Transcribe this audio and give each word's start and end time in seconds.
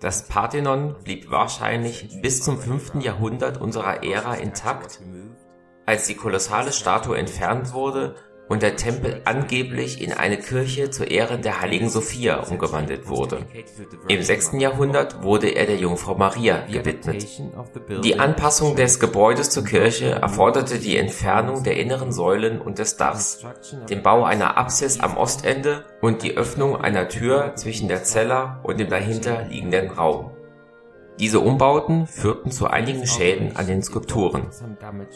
Das 0.00 0.28
Parthenon 0.28 0.96
blieb 1.02 1.30
wahrscheinlich 1.30 2.20
bis 2.22 2.42
zum 2.42 2.58
5. 2.58 2.96
Jahrhundert 3.02 3.60
unserer 3.60 4.04
Ära 4.04 4.34
intakt, 4.34 5.00
als 5.86 6.06
die 6.06 6.14
kolossale 6.14 6.72
Statue 6.72 7.16
entfernt 7.16 7.72
wurde 7.72 8.14
und 8.48 8.62
der 8.62 8.76
Tempel 8.76 9.20
angeblich 9.24 10.00
in 10.02 10.12
eine 10.12 10.38
Kirche 10.38 10.90
zu 10.90 11.04
Ehren 11.04 11.42
der 11.42 11.60
heiligen 11.60 11.88
Sophia 11.88 12.40
umgewandelt 12.40 13.08
wurde. 13.08 13.44
Im 14.08 14.22
6. 14.22 14.52
Jahrhundert 14.54 15.22
wurde 15.22 15.48
er 15.48 15.66
der 15.66 15.76
Jungfrau 15.76 16.14
Maria 16.14 16.66
gewidmet. 16.66 17.26
Die 18.02 18.18
Anpassung 18.18 18.74
des 18.76 18.98
Gebäudes 19.00 19.50
zur 19.50 19.64
Kirche 19.64 20.10
erforderte 20.12 20.78
die 20.78 20.96
Entfernung 20.96 21.62
der 21.62 21.76
inneren 21.76 22.12
Säulen 22.12 22.60
und 22.60 22.78
des 22.78 22.96
Dachs, 22.96 23.44
den 23.88 24.02
Bau 24.02 24.24
einer 24.24 24.56
Apsis 24.56 25.00
am 25.00 25.16
Ostende 25.16 25.84
und 26.00 26.22
die 26.22 26.36
Öffnung 26.36 26.80
einer 26.80 27.08
Tür 27.08 27.54
zwischen 27.56 27.88
der 27.88 28.04
Cella 28.04 28.60
und 28.62 28.80
dem 28.80 28.88
dahinter 28.88 29.44
liegenden 29.44 29.90
Raum 29.90 30.37
diese 31.18 31.40
Umbauten 31.40 32.06
führten 32.06 32.50
zu 32.50 32.68
einigen 32.68 33.06
Schäden 33.06 33.56
an 33.56 33.66
den 33.66 33.82
Skulpturen. 33.82 34.48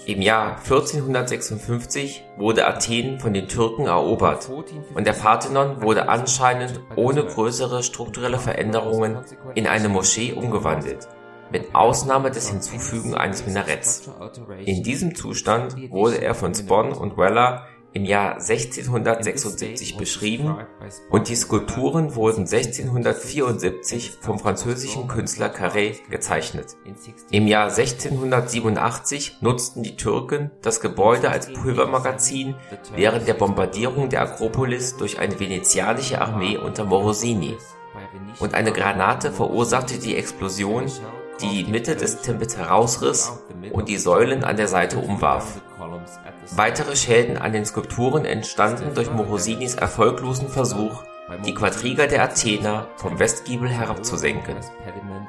Im 0.06 0.20
Jahr 0.20 0.58
1456 0.58 2.24
wurde 2.36 2.66
Athen 2.66 3.20
von 3.20 3.32
den 3.32 3.48
Türken 3.48 3.86
erobert 3.86 4.50
und 4.94 5.06
der 5.06 5.12
Parthenon 5.12 5.82
wurde 5.82 6.08
anscheinend 6.08 6.80
ohne 6.96 7.24
größere 7.24 7.82
strukturelle 7.82 8.38
Veränderungen 8.38 9.18
in 9.54 9.66
eine 9.66 9.88
Moschee 9.88 10.32
umgewandelt, 10.32 11.08
mit 11.50 11.74
Ausnahme 11.74 12.30
des 12.30 12.48
Hinzufügen 12.48 13.14
eines 13.14 13.46
Minaretts. 13.46 14.10
In 14.64 14.82
diesem 14.82 15.14
Zustand 15.14 15.76
wurde 15.90 16.20
er 16.20 16.34
von 16.34 16.54
Spon 16.54 16.92
und 16.92 17.16
Weller 17.16 17.66
im 17.92 18.04
Jahr 18.04 18.34
1676 18.34 19.96
beschrieben 19.96 20.56
und 21.10 21.28
die 21.28 21.36
Skulpturen 21.36 22.14
wurden 22.14 22.40
1674 22.40 24.12
vom 24.20 24.38
französischen 24.38 25.08
Künstler 25.08 25.52
Carré 25.52 25.96
gezeichnet. 26.08 26.76
Im 27.30 27.46
Jahr 27.46 27.64
1687 27.64 29.38
nutzten 29.40 29.82
die 29.82 29.96
Türken 29.96 30.50
das 30.62 30.80
Gebäude 30.80 31.30
als 31.30 31.52
Pulvermagazin 31.52 32.54
während 32.94 33.28
der 33.28 33.34
Bombardierung 33.34 34.08
der 34.08 34.22
Akropolis 34.22 34.96
durch 34.96 35.18
eine 35.18 35.38
venezianische 35.38 36.20
Armee 36.20 36.56
unter 36.56 36.84
Morosini. 36.84 37.56
Und 38.40 38.54
eine 38.54 38.72
Granate 38.72 39.32
verursachte 39.32 39.98
die 39.98 40.16
Explosion, 40.16 40.86
die 41.40 41.64
die 41.64 41.70
Mitte 41.70 41.96
des 41.96 42.22
Tempels 42.22 42.56
herausriss 42.56 43.32
und 43.72 43.88
die 43.88 43.98
Säulen 43.98 44.44
an 44.44 44.56
der 44.56 44.68
Seite 44.68 44.98
umwarf. 44.98 45.60
Weitere 46.52 46.96
Schäden 46.96 47.36
an 47.36 47.52
den 47.52 47.64
Skulpturen 47.64 48.24
entstanden 48.24 48.94
durch 48.94 49.10
Morosinis 49.10 49.74
erfolglosen 49.74 50.48
Versuch, 50.48 51.02
die 51.46 51.54
Quadriga 51.54 52.06
der 52.06 52.24
Athener 52.24 52.88
vom 52.96 53.18
Westgiebel 53.18 53.68
herabzusenken. 53.68 54.56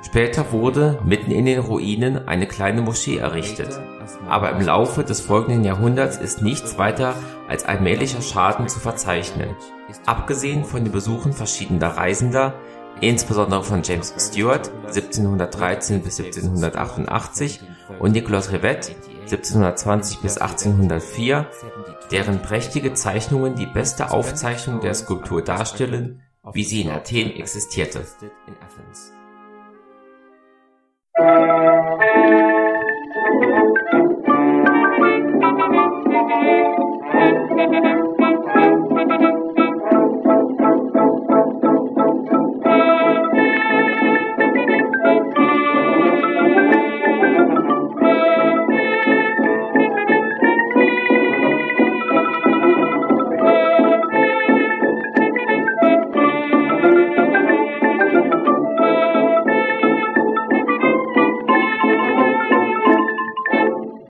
Später 0.04 0.52
wurde 0.52 1.00
mitten 1.06 1.32
in 1.32 1.46
den 1.46 1.60
Ruinen 1.60 2.28
eine 2.28 2.48
kleine 2.48 2.82
Moschee 2.82 3.18
errichtet, 3.18 3.80
aber 4.28 4.52
im 4.52 4.62
Laufe 4.62 5.04
des 5.04 5.22
folgenden 5.22 5.64
Jahrhunderts 5.64 6.18
ist 6.18 6.42
nichts 6.42 6.78
weiter 6.78 7.16
als 7.48 7.66
allmählicher 7.66 8.22
Schaden 8.22 8.68
zu 8.68 8.80
verzeichnen. 8.80 9.56
Abgesehen 10.06 10.66
von 10.66 10.84
den 10.84 10.92
Besuchen 10.92 11.34
verschiedener 11.34 11.90
Reisender, 11.90 12.56
insbesondere 13.00 13.64
von 13.64 13.82
James 13.84 14.14
Stewart 14.18 14.72
1713 14.88 16.02
bis 16.02 16.20
1788 16.20 17.62
und 18.00 18.12
Nicolas 18.12 18.52
Rivet 18.52 18.96
1720 19.24 20.20
bis 20.20 20.38
1804, 20.38 21.48
deren 22.12 22.42
prächtige 22.42 22.94
Zeichnungen 22.94 23.56
die 23.56 23.66
beste 23.66 24.12
Aufzeichnung 24.12 24.80
der 24.80 24.94
Skulptur 24.94 25.42
darstellen, 25.42 26.22
wie 26.52 26.64
sie 26.64 26.82
in 26.82 26.90
Athen 26.90 27.32
existierte. 27.32 28.06
Musik 31.18 31.64